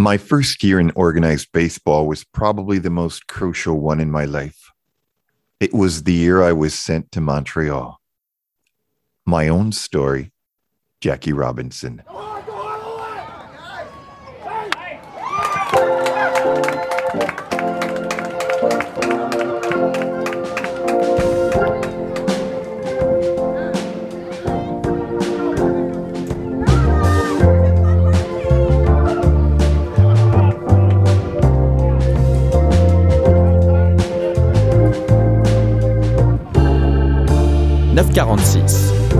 [0.00, 4.70] My first year in organized baseball was probably the most crucial one in my life.
[5.58, 8.00] It was the year I was sent to Montreal.
[9.26, 10.30] My own story,
[11.00, 12.04] Jackie Robinson.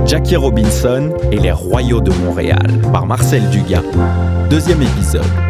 [0.09, 3.83] Jackie Robinson et les Royaux de Montréal par Marcel Dugas.
[4.49, 5.48] Deuxième épisode.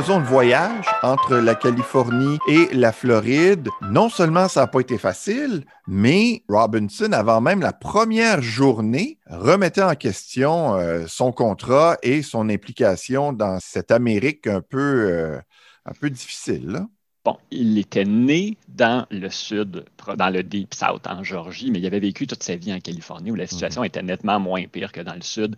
[0.00, 3.68] Faisons le voyage entre la Californie et la Floride.
[3.92, 9.84] Non seulement ça n'a pas été facile, mais Robinson, avant même la première journée, remettait
[9.84, 15.38] en question euh, son contrat et son implication dans cette Amérique un peu, euh,
[15.86, 16.80] un peu difficile.
[17.24, 19.84] Bon, il était né dans le sud,
[20.16, 23.30] dans le Deep South en Georgie, mais il avait vécu toute sa vie en Californie
[23.30, 23.86] où la situation mhm.
[23.86, 25.54] était nettement moins pire que dans le sud.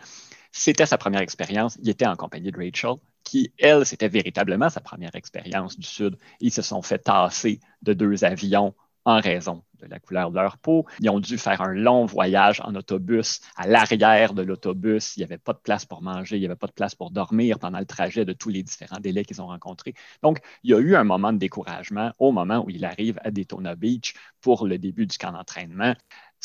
[0.58, 1.76] C'était sa première expérience.
[1.82, 6.16] Il était en compagnie de Rachel qui, elle, c'était véritablement sa première expérience du Sud.
[6.40, 10.56] Ils se sont fait tasser de deux avions en raison de la couleur de leur
[10.56, 10.86] peau.
[11.00, 13.40] Ils ont dû faire un long voyage en autobus.
[13.56, 16.56] À l'arrière de l'autobus, il n'y avait pas de place pour manger, il n'y avait
[16.56, 19.46] pas de place pour dormir pendant le trajet de tous les différents délais qu'ils ont
[19.48, 19.94] rencontrés.
[20.22, 23.30] Donc, il y a eu un moment de découragement au moment où il arrive à
[23.30, 25.94] Daytona Beach pour le début du camp d'entraînement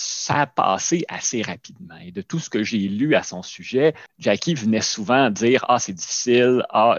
[0.01, 1.97] ça a passé assez rapidement.
[2.03, 5.77] Et de tout ce que j'ai lu à son sujet, Jackie venait souvent dire Ah,
[5.77, 6.97] c'est difficile, ah,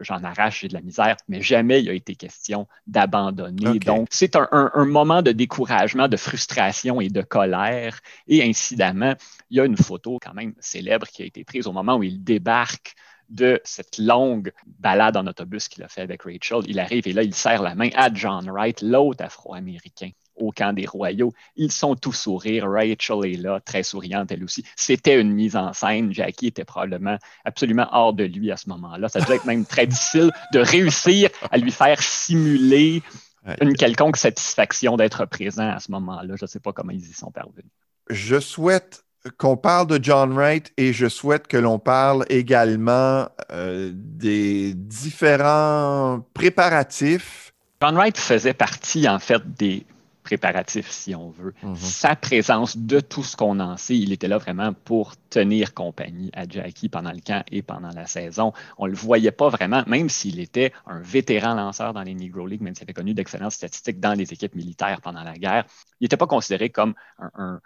[0.00, 3.78] j'en arrache, j'ai de la misère, mais jamais il a été question d'abandonner.
[3.80, 7.98] Donc, c'est un, moment de découragement, de frustration et de colère.
[8.28, 9.14] Et incidemment,
[9.50, 12.04] il y a une photo quand même célèbre qui a été prise au moment où
[12.04, 12.94] il débarque
[13.30, 16.60] de cette longue balade en autobus qu'il a fait avec Rachel.
[16.66, 20.72] Il arrive et là, il serre la main à John Wright, l'autre afro-américain au camp
[20.72, 21.32] des royaux.
[21.56, 22.68] Ils sont tous sourires.
[22.68, 24.64] Rachel est là, très souriante elle aussi.
[24.76, 26.12] C'était une mise en scène.
[26.12, 29.08] Jackie était probablement absolument hors de lui à ce moment-là.
[29.08, 33.02] Ça devait être même très difficile de réussir à lui faire simuler
[33.60, 36.34] une quelconque satisfaction d'être présent à ce moment-là.
[36.36, 37.70] Je ne sais pas comment ils y sont parvenus.
[38.08, 39.04] Je souhaite
[39.38, 46.24] qu'on parle de John Wright et je souhaite que l'on parle également euh, des différents
[46.34, 47.52] préparatifs.
[47.80, 49.86] John Wright faisait partie, en fait, des
[50.24, 51.54] préparatif, si on veut.
[51.62, 51.76] Mhm.
[51.76, 56.30] Sa présence de tout ce qu'on en sait, il était là vraiment pour tenir compagnie
[56.32, 58.52] à Jackie pendant le camp et pendant la saison.
[58.78, 62.46] On ne le voyait pas vraiment, même s'il était un vétéran lanceur dans les Negro
[62.46, 65.64] League, même s'il avait connu d'excellentes statistiques dans les équipes militaires pendant la guerre.
[66.00, 67.60] Il n'était pas considéré comme un un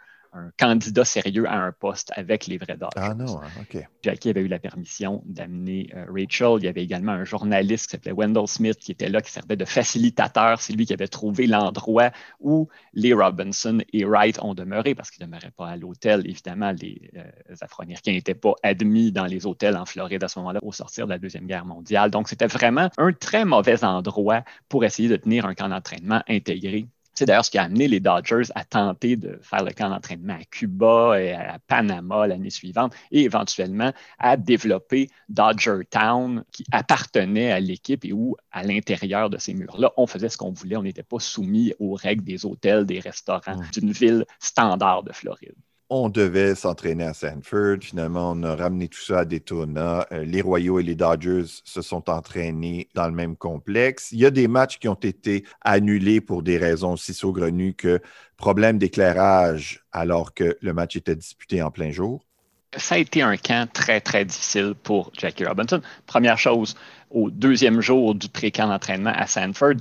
[0.57, 2.97] candidat sérieux à un poste avec les vrais Dodgers.
[2.97, 3.83] Ah non, hein, OK.
[4.03, 6.59] Jackie avait eu la permission d'amener euh, Rachel.
[6.59, 9.57] Il y avait également un journaliste qui s'appelait Wendell Smith qui était là, qui servait
[9.57, 10.61] de facilitateur.
[10.61, 15.25] C'est lui qui avait trouvé l'endroit où les Robinson et Wright ont demeuré parce qu'ils
[15.25, 16.23] ne demeuraient pas à l'hôtel.
[16.27, 20.61] Évidemment, les euh, Afro-Américains n'étaient pas admis dans les hôtels en Floride à ce moment-là
[20.63, 22.11] au sortir de la Deuxième Guerre mondiale.
[22.11, 26.89] Donc, c'était vraiment un très mauvais endroit pour essayer de tenir un camp d'entraînement intégré
[27.19, 30.35] c'est d'ailleurs ce qui a amené les Dodgers à tenter de faire le camp d'entraînement
[30.35, 37.51] à Cuba et à Panama l'année suivante et éventuellement à développer Dodger Town qui appartenait
[37.51, 40.77] à l'équipe et où, à l'intérieur de ces murs-là, on faisait ce qu'on voulait.
[40.77, 45.57] On n'était pas soumis aux règles des hôtels, des restaurants d'une ville standard de Floride
[45.91, 47.79] on devait s'entraîner à Sanford.
[47.83, 50.07] Finalement, on a ramené tout ça à Daytona.
[50.13, 54.13] Euh, les Royaux et les Dodgers se sont entraînés dans le même complexe.
[54.13, 58.01] Il y a des matchs qui ont été annulés pour des raisons aussi saugrenues que
[58.37, 62.28] problème d'éclairage alors que le match était disputé en plein jour.
[62.77, 65.81] Ça a été un camp très, très difficile pour Jackie Robinson.
[66.07, 66.75] Première chose,
[67.11, 69.77] au deuxième jour du pré-camp d'entraînement à Sanford,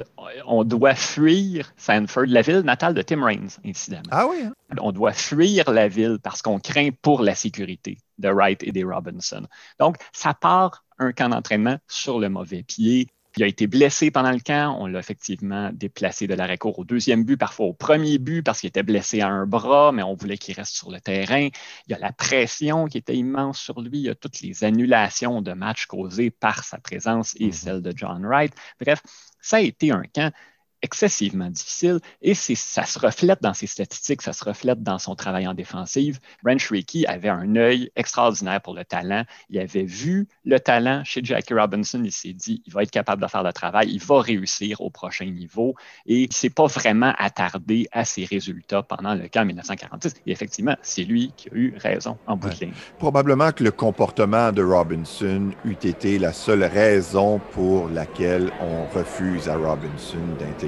[0.46, 4.10] on doit fuir Sanford, la ville natale de Tim Raines, incidemment.
[4.12, 4.38] Ah oui?
[4.44, 4.54] Hein?
[4.80, 8.86] On doit fuir la ville parce qu'on craint pour la sécurité de Wright et des
[8.86, 9.46] Robinson.
[9.80, 13.08] Donc, ça part un camp d'entraînement sur le mauvais pied.
[13.38, 14.76] Il a été blessé pendant le camp.
[14.80, 18.62] On l'a effectivement déplacé de l'arrêt court au deuxième but, parfois au premier but parce
[18.62, 21.48] qu'il était blessé à un bras, mais on voulait qu'il reste sur le terrain.
[21.88, 24.00] Il y a la pression qui était immense sur lui.
[24.00, 27.52] Il y a toutes les annulations de matchs causées par sa présence et mm-hmm.
[27.52, 28.54] celle de John Wright.
[28.82, 29.04] Bref,
[29.40, 30.34] ça a été un camp
[30.82, 35.48] excessivement difficile et ça se reflète dans ses statistiques, ça se reflète dans son travail
[35.48, 36.20] en défensive.
[36.44, 39.24] Brent Rickey avait un œil extraordinaire pour le talent.
[39.50, 42.02] Il avait vu le talent chez Jackie Robinson.
[42.04, 44.90] Il s'est dit, il va être capable de faire le travail, il va réussir au
[44.90, 45.76] prochain niveau
[46.06, 50.14] et il ne s'est pas vraiment attardé à ses résultats pendant le camp 1946.
[50.26, 52.74] Et effectivement, c'est lui qui a eu raison en bout de ligne.
[53.00, 59.50] Probablement que le comportement de Robinson eût été la seule raison pour laquelle on refuse
[59.50, 60.67] à Robinson d'intégrer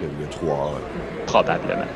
[0.00, 0.80] le, le 3.
[1.26, 1.86] Probablement.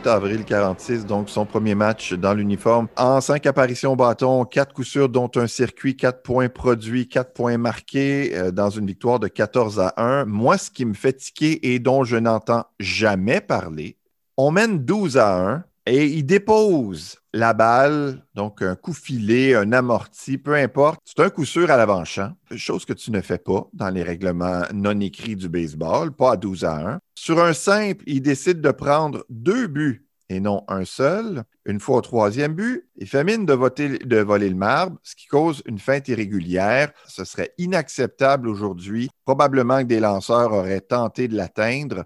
[0.00, 2.88] 18 avril 46, donc son premier match dans l'uniforme.
[2.96, 7.32] En cinq apparitions au bâton, quatre coups sûrs, dont un circuit, quatre points produits, quatre
[7.34, 10.24] points marqués euh, dans une victoire de 14 à 1.
[10.24, 13.96] Moi, ce qui me fait tiquer et dont je n'entends jamais parler,
[14.36, 19.72] on mène 12 à 1 et il dépose la balle, donc un coup filé, un
[19.72, 21.00] amorti, peu importe.
[21.04, 24.62] C'est un coup sûr à l'avant-champ, chose que tu ne fais pas dans les règlements
[24.72, 27.00] non écrits du baseball, pas à 12 à 1.
[27.16, 31.42] Sur un simple, il décide de prendre deux buts et non un seul.
[31.66, 35.60] Une fois au troisième but, il fait mine de, voler le marbre, ce qui cause
[35.66, 36.92] une feinte irrégulière.
[37.06, 39.10] Ce serait inacceptable aujourd'hui.
[39.24, 42.04] Probablement que des lanceurs auraient tenté de l'atteindre.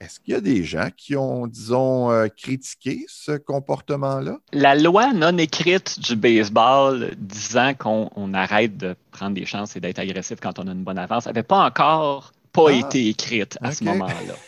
[0.00, 4.38] Est-ce qu'il y a des gens qui ont, disons, euh, critiqué ce comportement-là?
[4.52, 9.98] La loi non écrite du baseball disant qu'on arrête de prendre des chances et d'être
[9.98, 13.72] agressif quand on a une bonne avance n'avait pas encore pas ah, été écrite à
[13.72, 14.34] ce moment-là.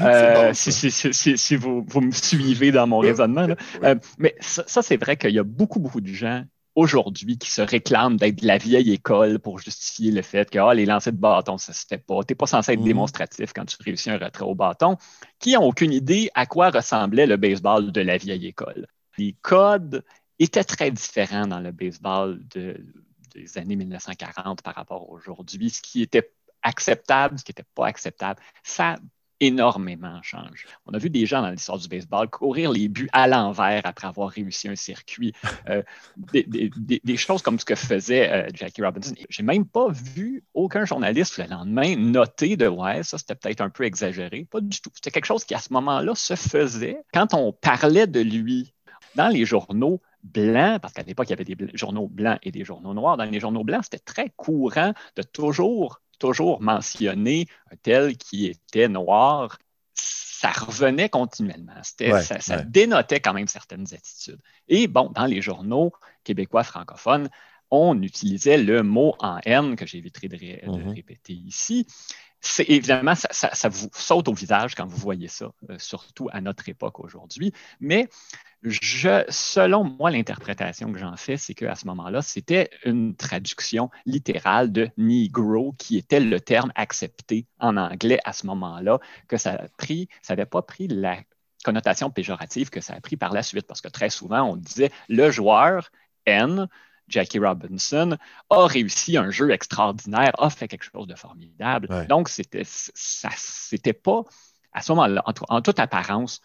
[0.00, 3.46] Euh, si, vous, me suivez dans mon raisonnement.
[3.82, 6.42] Euh, mais ça c'est vrai qu'il y a beaucoup, beaucoup de gens
[6.76, 10.74] aujourd'hui qui se réclament d'être de la vieille école pour justifier le fait que ah,
[10.74, 12.22] les lancers de bâton, ça se fait pas.
[12.22, 12.86] Tu n'es pas censé être mhm.
[12.86, 14.96] démonstratif quand tu réussis un retrait au bâton,
[15.40, 18.86] qui n'ont aucune idée à quoi ressemblait le baseball de la vieille école.
[19.16, 20.04] Les codes
[20.38, 25.70] étaient très différents dans le baseball des années 1940 par rapport à aujourd'hui.
[25.70, 26.30] Ce qui était
[26.62, 28.96] acceptable, ce qui n'était pas acceptable, ça
[29.40, 30.66] énormément change.
[30.86, 34.06] On a vu des gens dans l'histoire du baseball courir les buts à l'envers après
[34.06, 35.32] avoir réussi un circuit.
[35.68, 35.82] Euh,
[36.16, 39.14] des, choses comme ce que faisait euh, Jackie Robinson.
[39.28, 43.70] J'ai même pas vu aucun journaliste le lendemain noter de ouais, ça c'était peut-être un
[43.70, 44.46] peu exagéré.
[44.50, 44.90] Pas du tout.
[44.94, 48.72] C'était quelque chose qui à ce moment-là se faisait quand on parlait de lui
[49.16, 52.64] dans les journaux blancs, parce qu'à l'époque, il y avait des journaux blancs et des
[52.64, 53.16] journaux noirs.
[53.16, 58.88] Dans les journaux blancs, c'était très courant de toujours toujours mentionné un tel qui était
[58.88, 59.58] noir,
[59.94, 61.80] ça revenait continuellement.
[61.82, 64.40] ça, dénotait quand même certaines attitudes.
[64.68, 65.92] Et bon, dans les journaux
[66.24, 67.28] québécois francophones,
[67.70, 70.94] on utilisait le mot en haine que j'éviterai de, mm-hmm.
[70.94, 71.86] répéter ici
[72.66, 77.00] évidemment, ça, vous saute au visage quand vous voyez ça, euh, surtout à notre époque
[77.00, 77.52] aujourd'hui.
[77.80, 78.08] Mais
[78.66, 84.72] je, selon moi, l'interprétation que j'en fais, c'est qu'à ce moment-là, c'était une traduction littérale
[84.72, 89.68] de Negro, qui était le terme accepté en anglais à ce moment-là, que ça a
[89.78, 91.18] pris, ça n'avait pas pris la
[91.64, 94.90] connotation péjorative que ça a pris par la suite, parce que très souvent, on disait
[95.08, 95.90] le joueur
[96.26, 96.68] N
[97.08, 98.16] Jackie Robinson,
[98.50, 102.06] a réussi un jeu extraordinaire, a fait quelque chose de formidable.
[102.08, 104.22] Donc, c'était, ça, c'était pas,
[104.72, 106.40] à ce moment-là, en, toute apparence,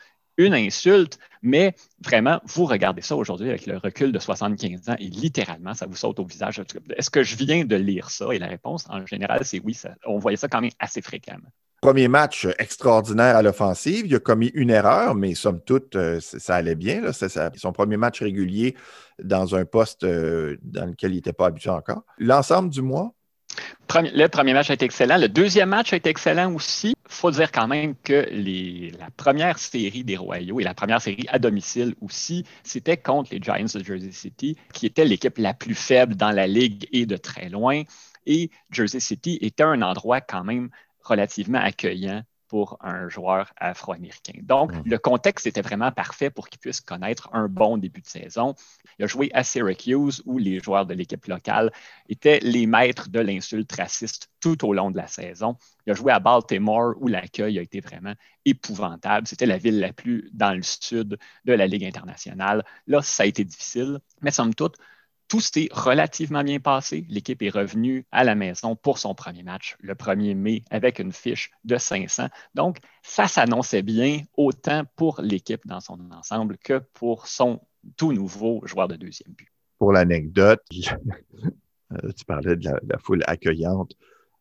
[0.45, 5.07] une insulte, mais vraiment, vous regardez ça aujourd'hui avec le recul de 75 ans et
[5.07, 6.62] littéralement, ça vous saute au visage.
[6.95, 8.33] Est-ce que je viens de lire ça?
[8.33, 9.77] Et la réponse, en général, c'est oui.
[10.05, 11.50] on voyait ça quand même assez fréquemment.
[11.81, 14.05] Premier match extraordinaire à l'offensive.
[14.05, 17.01] Il a commis une erreur, mais somme toute, euh, ça allait bien.
[17.55, 18.75] Son premier match régulier
[19.24, 22.03] dans un poste euh, dans lequel il n'était pas habitué encore.
[22.19, 23.15] L'ensemble du mois?
[23.93, 25.17] Le premier match a été excellent.
[25.17, 26.96] Le deuxième match a été excellent aussi.
[27.08, 28.25] faut dire quand même que
[28.98, 33.41] la première série des Royaux et la première série à domicile aussi, c'était contre les
[33.41, 37.17] Giants de Jersey City, qui était l'équipe la plus faible dans la ligue et de
[37.17, 37.84] très loin.
[38.25, 40.70] Et Jersey City était un endroit quand même
[41.03, 44.34] relativement accueillant pour un joueur afro-américain.
[44.41, 44.81] Donc, mm.
[44.84, 48.55] le contexte était vraiment parfait pour qu'il puisse connaître un bon début de saison.
[49.00, 51.72] Il a joué à Syracuse, où les joueurs de l'équipe locale
[52.10, 55.55] étaient les maîtres de l'insulte raciste tout au long de la saison.
[55.88, 59.27] Il a joué à Baltimore, où l'accueil a été vraiment épouvantable.
[59.27, 62.65] C'était la ville la plus dans le sud de la Ligue internationale.
[62.86, 64.75] Là, ça a été difficile, mais somme toute,
[65.31, 67.05] tout s'est relativement bien passé.
[67.07, 71.13] L'équipe est revenue à la maison pour son premier match le 1er mai avec une
[71.13, 72.27] fiche de 500.
[72.53, 77.61] Donc, ça s'annonçait bien autant pour l'équipe dans son ensemble que pour son
[77.95, 79.47] tout nouveau joueur de deuxième but.
[79.79, 80.59] Pour l'anecdote,
[81.93, 83.93] euh, tu parlais de la, foule accueillante.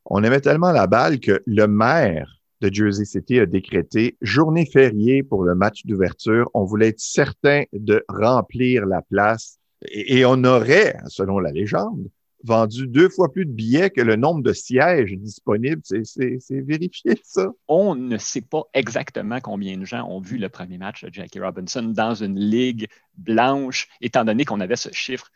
[0.06, 5.22] On aimait tellement la balle que le maire de Jersey City a décrété journée fériée
[5.22, 6.50] pour le match d'ouverture.
[6.52, 12.08] On voulait être certain de remplir la place et, on aurait, selon la légende,
[12.44, 15.82] vendu deux fois plus de billets que le nombre de sièges disponibles.
[15.84, 17.50] C'est vérifié, ça.
[17.68, 21.40] On ne sait pas exactement combien de gens ont vu le premier match de Jackie
[21.40, 25.30] Robinson dans une ligue blanche, étant donné qu'on avait ce chiffre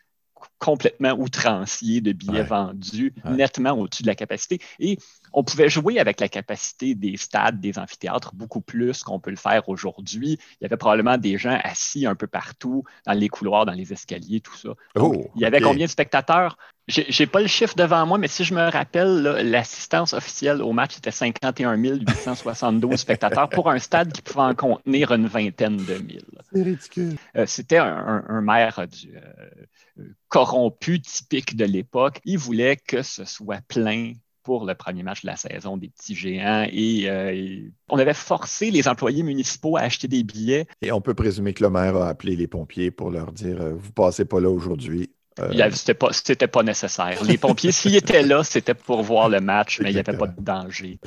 [0.59, 4.59] complètement outrancier de billets vendus, nettement au-dessus de la capacité.
[4.79, 4.97] Et
[5.35, 9.35] on pouvait jouer avec la capacité des stades, des amphithéâtres beaucoup plus qu'on peut le
[9.35, 10.39] faire aujourd'hui.
[10.53, 13.91] Il y avait probablement des gens assis un peu partout, dans les couloirs, dans les
[13.91, 14.69] escaliers, tout ça.
[14.95, 16.57] Oh, il y avait combien de spectateurs?
[16.87, 20.71] Je n'ai pas le chiffre devant moi, mais si je me rappelle, l'assistance officielle au
[20.71, 25.95] match était 51 872 spectateurs pour un stade qui pouvait en contenir une vingtaine de
[25.95, 26.25] mille.
[26.53, 27.15] C'est ridicule.
[27.35, 32.21] Euh, c'était un, maire du, euh, corrompu typique de l'époque.
[32.23, 34.13] Il voulait que ce soit plein
[34.45, 38.71] pour le premier match de la saison des petits géants et, euh, on avait forcé
[38.71, 40.67] les employés municipaux à acheter des billets.
[40.81, 43.73] Et on peut présumer que le maire a appelé les pompiers pour leur dire euh,
[43.73, 45.09] vous passez pas là aujourd'hui.
[45.39, 45.51] Euh...
[45.71, 46.11] C'était pas,
[46.47, 47.21] pas nécessaire.
[47.23, 50.27] Les pompiers, s'ils étaient là, c'était pour voir le match, mais il n'y avait pas
[50.27, 50.99] de danger.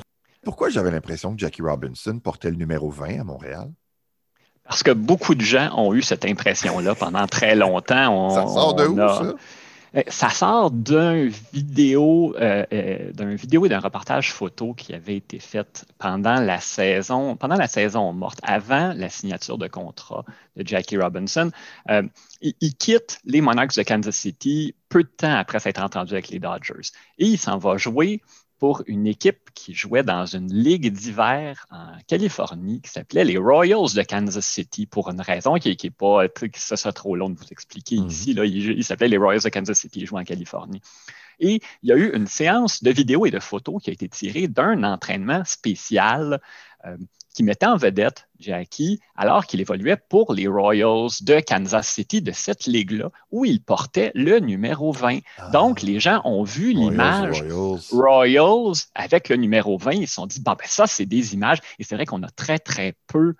[0.43, 3.71] Pourquoi j'avais l'impression que Jackie Robinson portait le numéro 20 à Montréal?
[4.63, 8.29] Parce que beaucoup de gens ont eu cette impression-là pendant très longtemps.
[8.29, 9.33] ça sort de où, ça?
[9.95, 15.15] Euh, ça sort d'un vidéo, euh, euh, d'un vidéo et d'un reportage photo qui avait
[15.15, 20.23] été fait pendant la saison, pendant la saison morte, avant la signature de contrat
[20.55, 21.51] de Jackie Robinson.
[22.41, 26.39] il, quitte les Monarchs de Kansas City peu de temps après s'être entendu avec les
[26.39, 28.21] Dodgers et il s'en va jouer
[28.59, 33.93] pour une équipe qui jouait dans une ligue d'hiver en Californie qui s'appelait les Royals
[33.95, 37.97] de Kansas City pour une raison qui n'est pas, ça trop long de vous expliquer
[37.97, 38.07] mhm.
[38.07, 38.33] ici.
[38.33, 40.81] Là, il, s'appelait les Royals de Kansas City, il jouait en Californie.
[41.39, 44.09] Et il y a eu une séance de vidéos et de photos qui a été
[44.09, 46.41] tirée d'un entraînement spécial
[46.85, 46.97] euh,
[47.39, 52.33] qui mettait en vedette Jackie alors qu'il évoluait pour les Royals de Kansas City de
[52.33, 55.19] cette ligue-là où il portait le numéro 20.
[55.37, 55.49] Ah.
[55.51, 57.45] Donc, les gens ont vu l'image
[57.93, 58.73] Royals.
[58.93, 59.91] avec le numéro 20.
[59.91, 61.59] Ils se sont dit, bon, ben, ça, c'est des images.
[61.79, 63.35] Et c'est vrai qu'on a très, très peu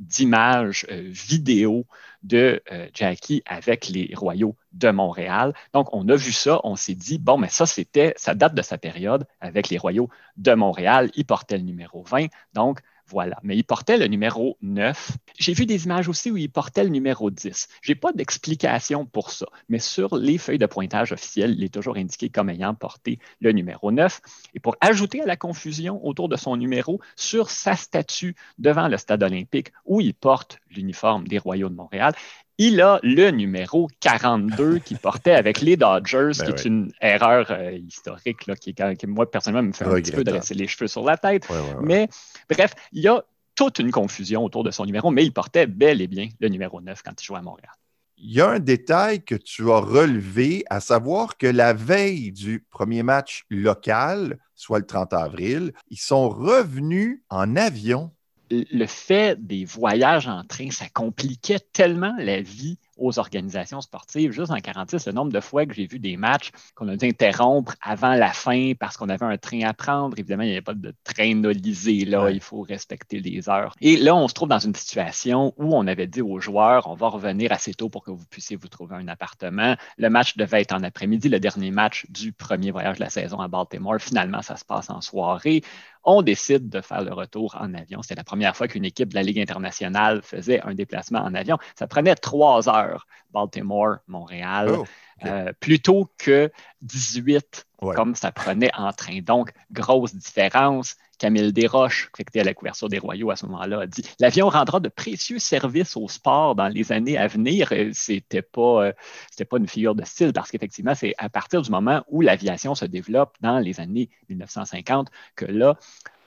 [0.00, 1.86] d'images euh, vidéo
[2.24, 5.54] de euh, Jackie avec les Royaux de Montréal.
[5.72, 8.62] Donc, on a vu ça, on s'est dit, bon, mais ça, c'était, ça date de
[8.62, 11.12] sa période avec les Royaux de Montréal.
[11.14, 12.26] Il portait le numéro 20.
[12.54, 13.38] Donc, voilà.
[13.42, 15.12] Mais il portait le numéro 9.
[15.38, 17.68] J'ai vu des images aussi où il portait le numéro 10.
[17.80, 21.72] Je n'ai pas d'explication pour ça, mais sur les feuilles de pointage officielles, il est
[21.72, 24.20] toujours indiqué comme ayant porté le numéro 9.
[24.54, 28.96] Et pour ajouter à la confusion autour de son numéro, sur sa statue devant le
[28.96, 32.14] stade olympique où il porte l'uniforme des Royaux de Montréal,
[32.58, 37.50] il a le numéro 42 qu'il portait avec les Dodgers, ben qui est une erreur
[37.50, 40.88] euh, historique, là, qui, qui, moi, personnellement, me fait un petit peu dresser les cheveux
[40.88, 41.46] sur la tête.
[41.82, 42.08] mais
[42.48, 43.22] bref, il y a
[43.54, 46.80] toute une confusion autour de son numéro, mais il portait bel et bien le numéro
[46.80, 47.70] 9 quand il jouait à Montréal.
[48.18, 52.64] Il y a un détail que tu as relevé, à savoir que la veille du
[52.70, 58.10] premier match local, soit le 30 avril, ils sont revenus en avion
[58.50, 64.32] le fait des voyages en train, ça compliquait tellement la vie aux organisations sportives.
[64.32, 67.06] Juste en 46, le nombre de fois que j'ai vu des matchs qu'on a dû
[67.06, 70.18] interrompre avant la fin parce qu'on avait un train à prendre.
[70.18, 73.74] Évidemment, il n'y avait pas de train nolisé là, il faut respecter les heures.
[73.80, 76.94] Et là, on se trouve dans une situation où on avait dit aux joueurs, on
[76.94, 79.76] va revenir assez tôt pour que vous puissiez vous trouver un appartement.
[79.98, 83.40] Le match devait être en après-midi, le dernier match du premier voyage de la saison
[83.40, 83.96] à Baltimore.
[83.98, 85.62] Finalement, ça se passe en soirée
[86.06, 88.00] on décide de faire le retour en avion.
[88.00, 91.58] C'était la première fois qu'une équipe de la Ligue internationale faisait un déplacement en avion.
[91.76, 94.84] Ça prenait trois heures, Baltimore, Montréal, oh,
[95.24, 96.50] euh, plutôt que
[96.82, 99.20] 18 comme ça prenait en train.
[99.20, 100.96] Donc, grosse différence.
[101.18, 104.48] Camille Desroches, qui était à la couverture des Royaux à ce moment-là, a dit L'avion
[104.48, 107.72] rendra de précieux services au sport dans les années à venir.
[107.92, 112.20] C'était pas, pas une figure de style parce qu'effectivement, c'est à partir du moment où
[112.20, 115.78] l'aviation se développe dans les années 1950 que là,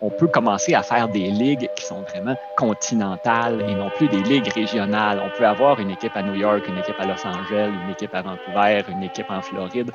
[0.02, 4.24] on peut commencer à faire des ligues qui sont vraiment continentales et non plus des
[4.24, 5.22] ligues régionales.
[5.24, 8.14] On peut avoir une équipe à New York, une équipe à Los Angeles, une équipe
[8.14, 9.92] à Vancouver, une équipe en Floride,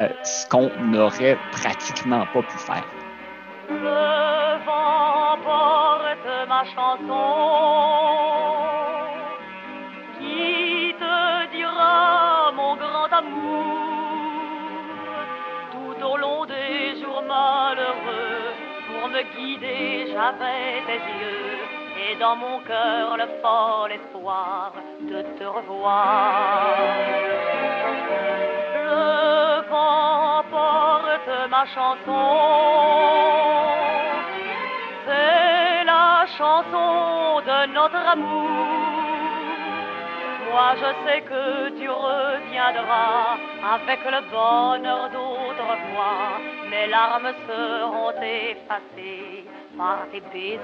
[0.00, 3.05] euh, ce qu'on n'aurait pratiquement pas pu faire.
[3.68, 7.26] Le vent porte ma chanson
[10.18, 13.64] qui te dira mon grand amour
[15.72, 18.54] tout au long des jours malheureux
[18.86, 21.58] pour me guider, j'avais tes yeux
[22.08, 26.76] et dans mon cœur le fol espoir de te revoir.
[31.26, 32.22] Ma chanson,
[35.04, 38.48] c'est la chanson de notre amour.
[40.50, 43.38] Moi je sais que tu reviendras
[43.74, 46.38] avec le bonheur d'autrefois.
[46.70, 49.44] Mes larmes seront effacées
[49.76, 50.60] par tes baisers.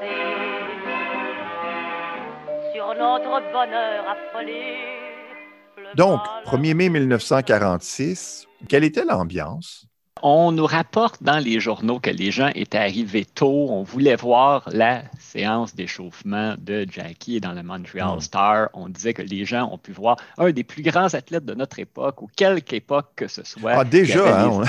[2.73, 4.77] Sur notre bonheur affolé.
[5.97, 9.87] Donc, 1er mai 1946, quelle était l'ambiance?
[10.25, 13.67] On nous rapporte dans les journaux que les gens étaient arrivés tôt.
[13.71, 15.03] On voulait voir la
[15.33, 18.21] séance d'échauffement de Jackie dans le Montreal hmm.
[18.21, 18.69] Star.
[18.75, 21.79] On disait que les gens ont pu voir un des plus grands athlètes de notre
[21.79, 23.73] époque ou quelque époque que ce soit.
[23.73, 24.63] Ah, déjà, hein,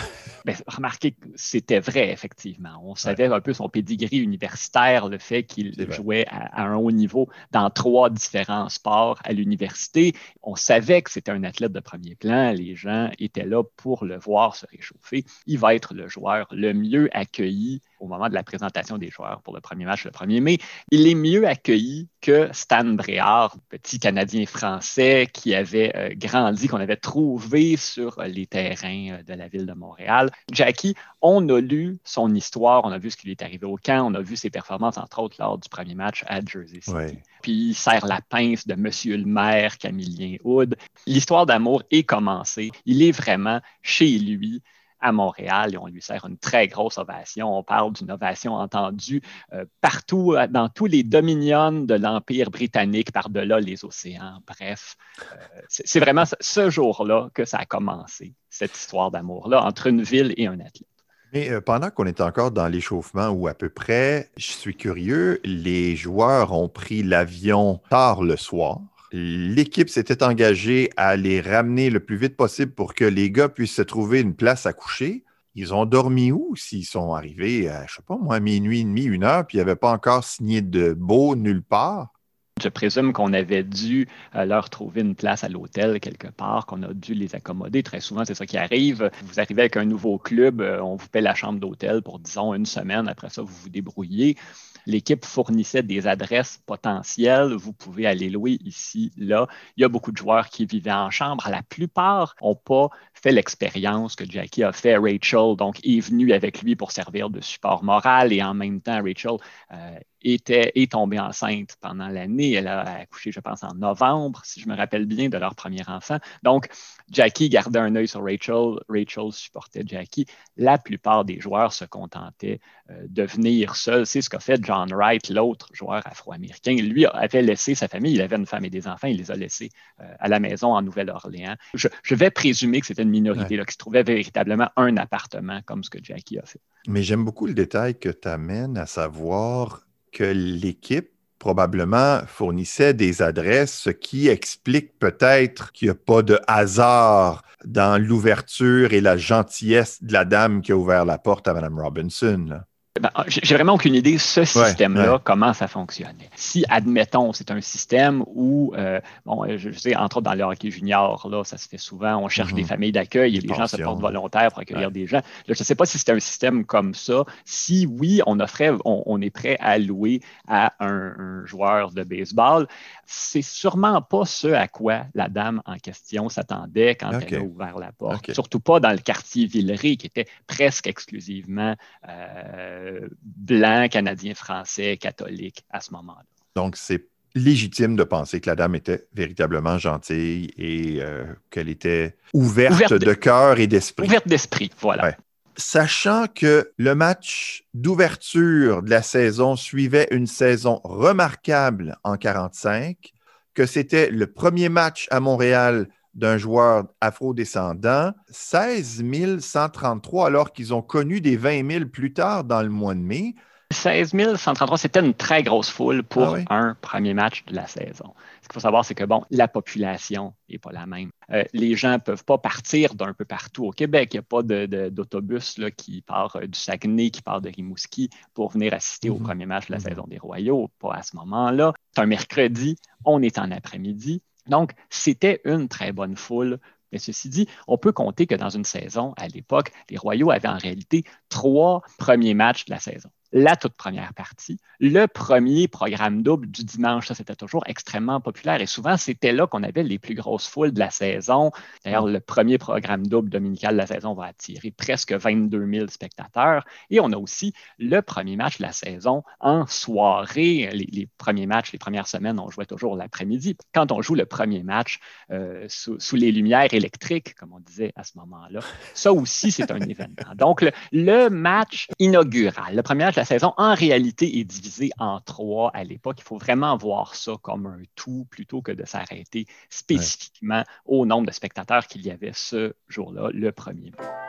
[0.45, 2.81] ben, remarquez que c'était vrai, effectivement.
[2.83, 7.29] On savait un peu son pedigree universitaire, le fait qu'il jouait à, un haut niveau
[7.51, 10.13] dans trois différents sports à l'université.
[10.41, 12.51] On savait que c'était un athlète de premier plan.
[12.51, 16.73] Les gens étaient là pour le voir se réchauffer il va être le joueur le
[16.73, 20.41] mieux accueilli au moment de la présentation des joueurs pour le premier match le 1er
[20.41, 20.57] mai.
[20.91, 26.81] Il est mieux accueilli que Stan Bréard, petit Canadien français qui avait euh, grandi, qu'on
[26.81, 30.31] avait trouvé sur les terrains euh, de la ville de Montréal.
[30.51, 33.77] Jackie, on a lu son histoire, on a vu ce qui lui est arrivé au
[33.77, 37.19] camp, on a vu ses performances, entre autres, lors du premier match à Jersey City.
[37.41, 40.75] Puis il serre la pince de Monsieur le maire, Camillien Hood.
[41.07, 42.71] L'histoire d'amour est commencée.
[42.85, 44.61] Il est vraiment chez lui
[45.03, 47.55] à Montréal et on lui sert une très grosse ovation.
[47.55, 53.11] On parle d'une ovation entendue euh, partout, euh, dans tous les dominions de l'Empire britannique,
[53.11, 54.39] par-delà les océans.
[54.47, 55.35] Bref, euh,
[55.67, 60.47] c'est vraiment ce jour-là que ça a commencé, cette histoire d'amour-là, entre une ville et
[60.47, 60.87] un athlète.
[61.33, 65.95] Mais pendant qu'on est encore dans l'échauffement ou à peu près, je suis curieux, les
[65.95, 68.79] joueurs ont pris l'avion tard le soir.
[69.15, 73.75] L'équipe s'était engagée à les ramener le plus vite possible pour que les gars puissent
[73.75, 75.23] se trouver une place à coucher.
[75.53, 77.69] Ils ont dormi où s'ils sont arrivés?
[77.69, 80.23] À, je sais pas moi, minuit et demi, une heure, puis ils n'avaient pas encore
[80.23, 82.11] signé de beau nulle part?
[82.59, 86.81] Je présume qu'on avait dû euh, leur trouver une place à l'hôtel quelque part, qu'on
[86.81, 87.83] a dû les accommoder.
[87.83, 89.11] Très souvent, c'est ça qui arrive.
[89.25, 92.55] Vous arrivez avec un nouveau club, euh, on vous paie la chambre d'hôtel pour, disons,
[92.55, 93.07] une semaine.
[93.07, 94.37] Après ça, vous vous débrouillez.
[94.85, 97.53] L'équipe fournissait des adresses potentielles.
[97.53, 99.47] Vous pouvez aller louer ici, là.
[99.77, 101.47] Il y a beaucoup de joueurs qui vivaient en chambre.
[101.49, 104.97] La plupart n'ont pas fait l'expérience que Jackie a fait.
[104.97, 109.01] Rachel, donc, est venue avec lui pour servir de support moral et en même temps,
[109.03, 109.37] Rachel
[109.71, 112.53] euh, était, est tombée enceinte pendant l'année.
[112.53, 115.81] Elle a accouché, je pense, en novembre, si je me rappelle bien, de leur premier
[115.87, 116.17] enfant.
[116.43, 116.67] Donc,
[117.11, 118.79] Jackie gardait un œil sur Rachel.
[118.89, 120.25] Rachel supportait Jackie.
[120.57, 122.59] La plupart des joueurs se contentaient
[122.89, 124.05] euh, de venir seuls.
[124.05, 126.75] C'est ce qu'a fait John Wright, l'autre joueur afro-américain.
[126.75, 128.13] Lui avait laissé sa famille.
[128.13, 129.07] Il avait une femme et des enfants.
[129.07, 131.55] Il les a laissés euh, à la maison en Nouvelle-Orléans.
[131.73, 135.83] Je, vais présumer que c'était une minorité là, qui se trouvait véritablement un appartement comme
[135.83, 136.61] ce que Jackie a fait.
[136.87, 143.21] Mais j'aime beaucoup le détail que tu amènes, à savoir que l'équipe probablement fournissait des
[143.21, 149.17] adresses, ce qui explique peut-être qu'il n'y a pas de hasard dans l'ouverture et la
[149.17, 152.61] gentillesse de la dame qui a ouvert la porte à Mme Robinson.
[153.01, 156.29] Ben, ah, j'ai vraiment aucune idée, ce système-là, comment ça fonctionnait.
[156.35, 160.69] Si, admettons, c'est un système où, euh, bon, je, sais, entre autres dans le hockey
[160.69, 162.67] junior, là, ça se fait souvent, on cherche des mhm.
[162.67, 165.21] familles d'accueil et les gens se portent volontaires pour accueillir des gens.
[165.47, 167.23] je ne sais pas si c'est un système comme ça.
[167.45, 172.67] Si oui, on offrait, on, est prêt à louer à un, joueur de baseball,
[173.07, 177.79] c'est sûrement pas ce à quoi la dame en question s'attendait quand elle a ouvert
[177.79, 178.31] la porte.
[178.33, 181.75] Surtout pas dans le quartier Villeray, qui était presque exclusivement
[182.07, 186.25] euh, euh, blanc, canadien, français, catholique à ce moment-là.
[186.55, 192.15] Donc, c'est légitime de penser que la dame était véritablement gentille et euh, qu'elle était
[192.33, 194.07] ouverte, de, cœur et d'esprit.
[194.07, 195.15] Ouverte d'esprit, voilà.
[195.55, 203.13] Sachant que le match d'ouverture de la saison suivait une saison remarquable en 45,
[203.53, 210.81] que c'était le premier match à Montréal d'un joueur afro-descendant, 16 133 alors qu'ils ont
[210.81, 213.35] connu des 20 000 plus tard dans le mois de mai.
[213.73, 218.13] 16 133, c'était une très grosse foule pour ah un premier match de la saison.
[218.41, 221.09] Ce qu'il faut savoir, c'est que, bon, la population n'est pas la même.
[221.31, 224.13] Euh, les gens ne peuvent pas partir d'un peu partout au Québec.
[224.13, 224.43] Il n'y a pas
[224.89, 229.23] d'autobus qui part euh, du Saguenay, qui part de Rimouski pour venir assister au mhm.
[229.23, 229.83] premier match de la mhm.
[229.83, 230.69] saison des Royaux.
[230.79, 231.73] Pas à ce moment-là.
[231.95, 234.21] C'est un mercredi, on est en après-midi.
[234.47, 236.59] Donc, c'était une très bonne foule.
[236.91, 240.47] Mais ceci dit, on peut compter que dans une saison, à l'époque, les Royaux avaient
[240.47, 244.59] en réalité trois premiers matchs de la saison la toute première partie.
[244.79, 249.47] Le premier programme double du dimanche, ça c'était toujours extrêmement populaire et souvent c'était là
[249.47, 251.51] qu'on avait les plus grosses foules de la saison.
[251.83, 256.63] D'ailleurs, le premier programme double dominical de la saison va attirer presque 22 000 spectateurs.
[256.89, 260.69] Et on a aussi le premier match de la saison en soirée.
[260.71, 263.57] Les, premiers matchs, les premières semaines, on jouait toujours l'après-midi.
[263.73, 264.99] Quand on joue le premier match
[265.31, 268.59] euh, sous, les lumières électriques, comme on disait à ce moment-là,
[268.93, 270.35] ça aussi c'est un événement.
[270.35, 275.19] Donc, le, match inaugural, le premier match de la saison, en réalité, est divisée en
[275.19, 276.17] trois à l'époque.
[276.19, 281.27] Il faut vraiment voir ça comme un tout plutôt que de s'arrêter spécifiquement au nombre
[281.27, 284.22] de spectateurs qu'il y avait ce jour-là, le premier mois.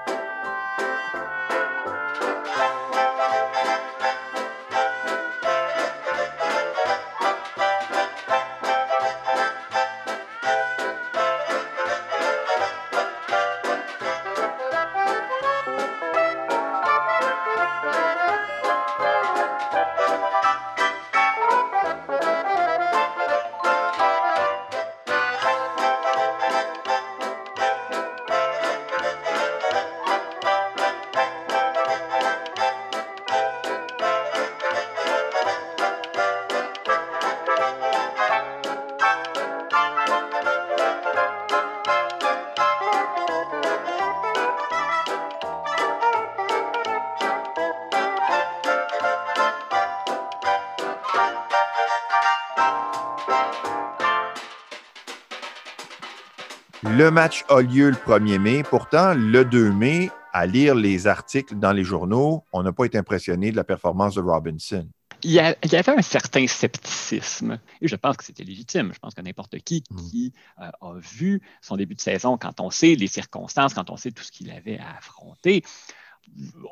[56.97, 58.63] Le match a lieu le 1er mai.
[58.63, 62.97] Pourtant, le 2 mai, à lire les articles dans les journaux, on n'a pas été
[62.97, 64.89] impressionné de la performance de Robinson.
[65.25, 68.93] Il y, avait un certain scepticisme et je pense que c'était légitime.
[68.95, 69.97] Je pense que n'importe qui mm.
[69.97, 73.97] qui euh, a vu son début de saison, quand on sait les circonstances, quand on
[73.97, 75.65] sait tout ce qu'il avait à affronter,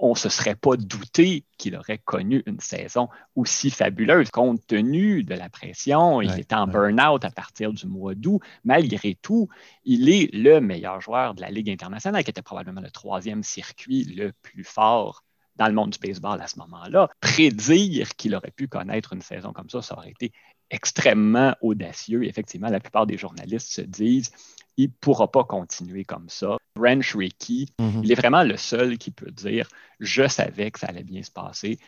[0.01, 4.31] on ne se serait pas douté qu'il aurait connu une saison aussi fabuleuse.
[4.31, 8.41] Compte tenu de la pression, il est en burn-out à partir du mois d'août.
[8.65, 9.49] Malgré tout,
[9.85, 14.05] il est le meilleur joueur de la Ligue internationale, qui était probablement le troisième circuit
[14.05, 15.23] le plus fort
[15.57, 17.09] dans le monde du baseball à ce moment-là.
[17.21, 20.33] Prédire qu'il aurait pu connaître une saison comme ça, ça aurait été
[20.71, 22.25] extrêmement audacieux.
[22.25, 24.33] Effectivement, la plupart des journalistes se disent
[24.77, 26.57] il ne pourra pas continuer comme ça.
[26.79, 28.03] Ranch Ricky, mhm.
[28.05, 29.69] il est vraiment le seul qui peut dire
[30.01, 31.79] Je savais que ça allait bien se passer.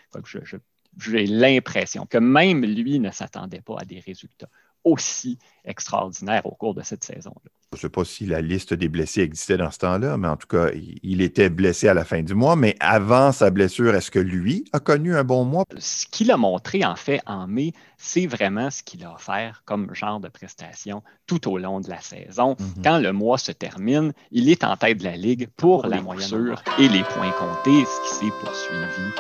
[0.99, 4.49] j'ai l'impression que même lui ne s'attendait pas à des résultats
[4.85, 7.51] aussi extraordinaires au cours de cette saison-là.
[7.75, 10.37] Je ne sais pas si la liste des blessés existait dans ce temps-là, mais en
[10.37, 10.69] tout cas,
[11.03, 12.57] il était blessé à la fin du mois.
[12.57, 15.65] Mais avant sa blessure, est-ce que lui a connu un bon mois?
[15.79, 19.93] Ce qu'il a montré, en fait, en mai, c'est vraiment ce qu'il a offert comme
[19.95, 22.57] genre de prestation tout au long de la saison.
[22.59, 22.83] Mhm.
[22.85, 26.55] Quand le mois se termine, il est en tête de la Ligue pour, la moyenne
[26.79, 29.11] et les points comptés, ce qui s'est poursuivi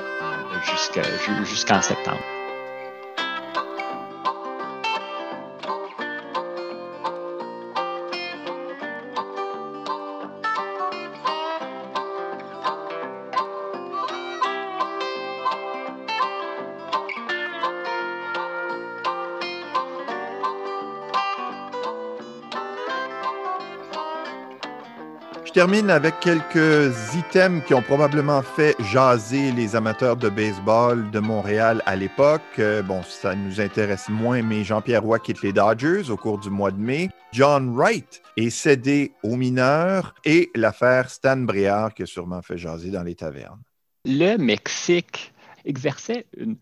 [0.98, 2.22] euh, jusqu'en septembre.
[25.54, 31.80] Termine avec quelques items qui ont probablement fait jaser les amateurs de baseball de Montréal
[31.86, 32.42] à l'époque.
[32.58, 36.50] Euh, bon, ça nous intéresse moins, mais Jean-Pierre Roy quitte les Dodgers au cours du
[36.50, 37.08] mois de mai.
[37.32, 42.90] John Wright est cédé aux mineurs et l'affaire Stan Briard qui a sûrement fait jaser
[42.90, 43.62] dans les tavernes.
[44.04, 45.32] Le Mexique
[45.64, 46.56] exerçait une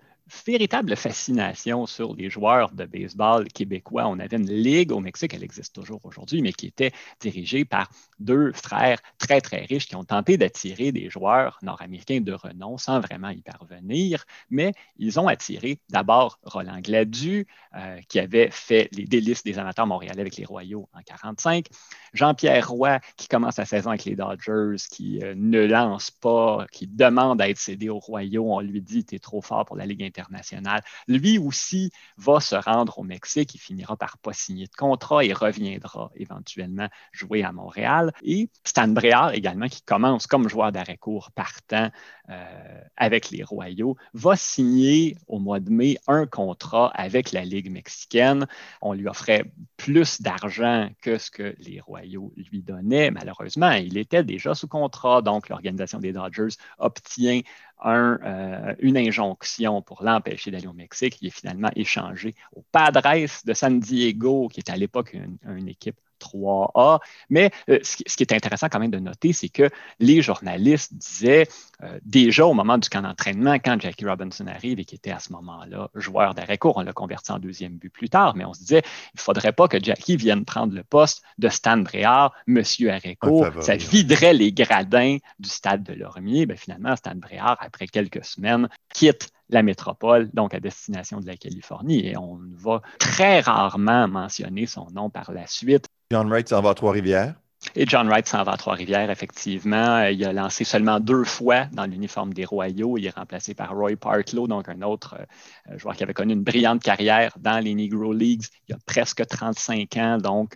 [0.46, 4.06] véritable fascination sur les joueurs de baseball québécois.
[4.06, 7.90] On avait une ligue au Mexique, elle existe toujours aujourd'hui, mais qui était dirigée par
[8.18, 13.00] deux frères très, très riches qui ont tenté d'attirer des joueurs nord-américains de renom sans
[13.00, 14.24] vraiment y parvenir.
[14.50, 19.86] Mais ils ont attiré d'abord Roland Gladu, euh, qui avait fait les délices des amateurs
[19.86, 21.66] montréalais avec les Royaux en 1945.
[22.12, 26.86] Jean-Pierre Roy, qui commence sa saison avec les Dodgers, qui euh, ne lance pas, qui
[26.86, 28.52] demande à être cédé aux Royaux.
[28.52, 30.21] On lui dit Tu es trop fort pour la Ligue internationale.
[31.08, 33.54] Lui aussi va se rendre au Mexique.
[33.54, 38.12] Il finira par pas signer de contrat et reviendra éventuellement jouer à Montréal.
[38.22, 41.90] Et Stan Bréard également, qui commence comme joueur d'arrêt court partant
[42.28, 47.70] euh, avec les Royaux, va signer au mois de mai un contrat avec la Ligue
[47.70, 48.46] mexicaine.
[48.80, 53.10] On lui offrait plus d'argent que ce que les Royaux lui donnaient.
[53.10, 57.40] Malheureusement, il était déjà sous contrat, donc l'organisation des Dodgers obtient
[57.86, 61.18] euh, une injonction pour l'empêcher d'aller au Mexique.
[61.20, 65.16] Il est finalement échangé au Padres de San Diego, qui était à l'époque
[65.46, 67.00] une équipe 3A.
[67.30, 71.48] Mais euh, ce, qui, est intéressant quand même de noter, c'est que les journalistes disaient
[71.82, 75.18] euh, déjà au moment du camp d'entraînement, quand Jackie Robinson arrive et qui était à
[75.18, 78.52] ce moment-là joueur d'arrêt court, on l'a converti en deuxième but plus tard, mais on
[78.52, 82.32] se disait, il ne faudrait pas que Jackie vienne prendre le poste de Stan Bréard,
[82.46, 83.46] monsieur arrêt court.
[83.60, 86.46] Ça viderait les gradins du stade de Lormier.
[86.46, 91.36] Ben, finalement, Stan Bréard, après quelques semaines, quitte la métropole, donc à destination de la
[91.36, 92.06] Californie.
[92.06, 95.86] Et on va très rarement mentionner son nom par la suite.
[96.10, 97.34] John Wright s'en va à Trois-Rivières.
[97.76, 100.04] Et John Wright s'en va à Trois-Rivières, effectivement.
[100.06, 102.98] Il a lancé seulement deux fois dans l'uniforme des Royaux.
[102.98, 105.16] Il est remplacé par Roy Partlow, donc un autre
[105.70, 108.46] euh, joueur qui avait connu une brillante carrière dans les Negro Leagues.
[108.68, 110.54] Il a presque 35 ans, donc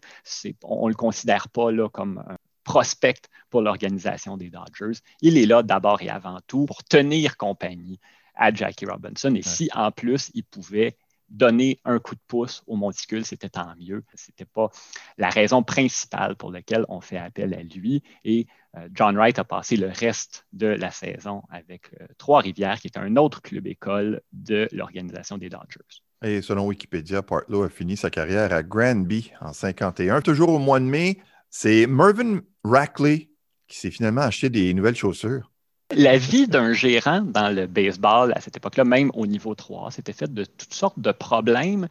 [0.64, 4.98] on ne le considère pas là, comme un prospect pour l'organisation des Dodgers.
[5.22, 8.00] Il est là d'abord et avant tout pour tenir compagnie
[8.36, 9.34] à Jackie Robinson.
[9.34, 10.96] Et si en plus il pouvait
[11.28, 14.04] donner un coup de pouce au monticule, c'était tant mieux.
[14.14, 14.70] Ce n'était pas
[15.18, 18.02] la raison principale pour laquelle on fait appel à lui.
[18.24, 18.46] Et
[18.76, 22.98] euh, John Wright a passé le reste de la saison avec euh, Trois-Rivières, qui est
[22.98, 26.02] un autre club école de l'organisation des Dodgers.
[26.24, 30.22] Et selon Wikipédia, Partlow a fini sa carrière à Granby en 51.
[30.22, 31.18] Toujours au mois de mai,
[31.50, 33.30] c'est Mervyn Rackley
[33.66, 35.50] qui s'est finalement acheté des nouvelles chaussures.
[35.94, 40.12] La vie d'un gérant dans le baseball à cette époque-là, même au niveau 3, c'était
[40.12, 41.86] fait de toutes sortes de problèmes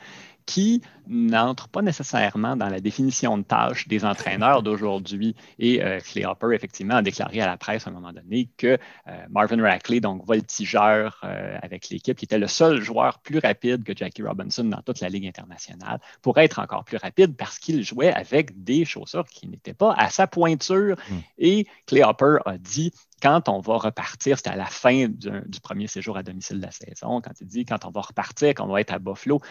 [0.45, 5.35] qui n'entrent pas nécessairement dans la définition de tâches des entraîneurs d'aujourd'hui.
[5.59, 8.77] Et euh, Clay Hopper, effectivement, a déclaré à la presse à un moment donné que
[9.07, 13.83] euh, Marvin Rackley, donc voltigeur euh, avec l'équipe, qui était le seul joueur plus rapide
[13.83, 17.83] que Jackie Robinson dans toute la Ligue internationale, pourrait être encore plus rapide parce qu'il
[17.83, 20.97] jouait avec des chaussures qui n'étaient pas à sa pointure.
[21.09, 21.19] Hmm.
[21.37, 25.87] Et Clay Hopper a dit quand on va repartir, c'était à la fin du, premier
[25.87, 28.73] séjour à domicile de la saison, quand il dit quand on va repartir, quand on
[28.73, 29.41] va être à Buffalo,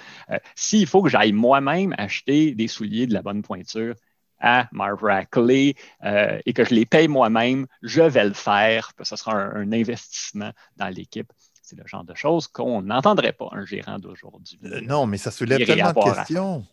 [0.55, 3.95] s'il faut que j'aille moi-même acheter des souliers de la bonne pointure
[4.45, 5.75] à Marv Rackley
[6.05, 8.93] euh, et que je les paye moi-même, je vais le faire.
[9.03, 11.33] Ce sera un, investissement dans l'équipe.
[11.63, 14.61] C'est le genre de choses qu'on n'entendrait pas un gérant d'aujourd'hui.
[14.65, 16.67] Euh, non, mais ça soulève tellement de questions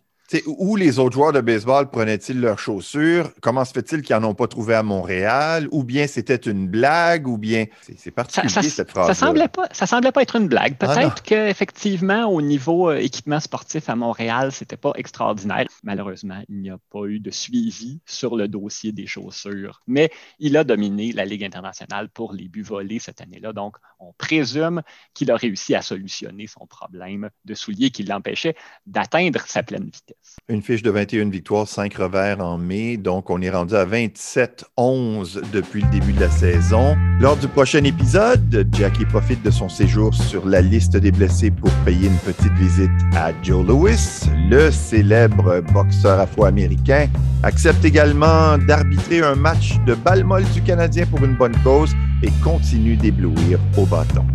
[0.45, 3.31] où les autres joueurs de baseball prenaient-ils leurs chaussures?
[3.41, 5.67] Comment se fait-il qu'ils n'en ont pas trouvé à Montréal?
[5.71, 7.27] Ou bien c'était une blague?
[7.27, 7.65] Ou bien.
[7.97, 9.07] C'est particulier cette phrase.
[9.07, 10.75] Ça semblait pas, ça semblait pas être une blague.
[10.79, 15.65] Ah, Peut-être qu'effectivement, au niveau euh, équipement sportif à Montréal, c'était pas extraordinaire.
[15.83, 19.81] Malheureusement, il n'y a pas eu de suivi sur le dossier des chaussures.
[19.87, 23.53] Mais il a dominé la Ligue internationale pour les buts volés cette année-là.
[23.53, 24.81] Donc, on présume
[25.13, 30.20] qu'il a réussi à solutionner son problème de souliers qui l'empêchait d'atteindre sa pleine vitesse.
[30.49, 32.97] Une fiche de 21 victoires, 5 revers en mai.
[32.97, 36.97] Donc, on est rendu à 27-11 depuis le début de la saison.
[37.19, 41.71] Lors du prochain épisode, Jackie profite de son séjour sur la liste des blessés pour
[41.85, 47.07] payer une petite visite à Joe Lewis, le célèbre boxeur afro-américain.
[47.43, 52.29] Accepte également d'arbitrer un match de balle molle du Canadien pour une bonne cause et
[52.43, 54.25] continue d'éblouir au bâton.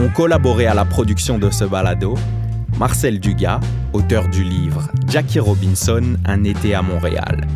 [0.00, 2.14] Ont collaboré à la production de ce balado
[2.78, 3.60] Marcel Dugas,
[3.92, 7.46] auteur du livre Jackie Robinson, Un été à Montréal.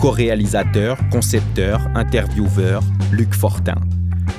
[0.00, 3.76] Co-réalisateur, concepteur, intervieweur, Luc Fortin.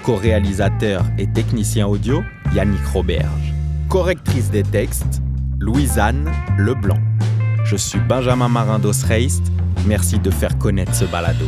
[0.03, 2.23] Co-réalisateur et technicien audio,
[2.53, 3.53] Yannick Roberge.
[3.89, 5.21] Correctrice des textes,
[5.59, 6.99] Louise-Anne Leblanc.
[7.65, 9.43] Je suis Benjamin Marin d'Osreist.
[9.85, 11.45] Merci de faire connaître ce balado.